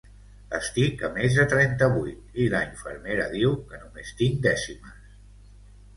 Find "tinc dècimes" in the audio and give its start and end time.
4.23-5.01